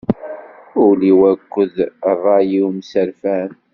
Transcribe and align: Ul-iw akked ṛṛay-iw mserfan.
Ul-iw 0.85 1.19
akked 1.31 1.75
ṛṛay-iw 2.15 2.67
mserfan. 2.77 3.51